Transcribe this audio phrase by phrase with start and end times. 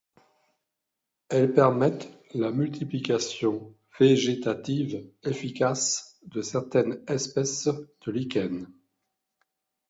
[1.29, 7.67] Elles permettent la multiplication végétative efficace de certaines espèces
[8.07, 8.65] de lichens.